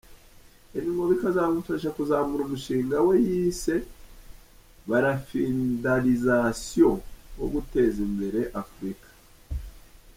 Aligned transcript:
Ibi 0.77 0.89
ngo 0.93 1.03
bikazamufasha 1.11 1.89
kuzamura 1.97 2.41
umushinga 2.45 2.95
we 3.07 3.15
yise 3.27 3.75
Barafindalisation”wo 4.89 7.45
guteza 7.53 7.99
imbere 8.07 8.39
afurika. 8.61 9.07